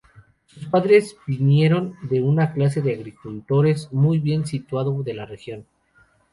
Sus 0.47 0.65
padres 0.65 1.15
vinieron 1.27 1.93
de 2.09 2.23
una 2.23 2.53
clase 2.53 2.81
de 2.81 2.95
agricultores 2.95 3.93
muy 3.93 4.17
bien 4.17 4.47
situado 4.47 5.03
de 5.03 5.13
la 5.13 5.27
región. 5.27 5.67